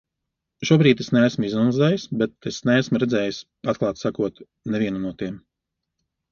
[0.69, 4.45] Šobrīd es neesmu izanalizējis, bet es neesmu redzējis, atklāti sakot,
[4.77, 5.41] nevienu no tiem.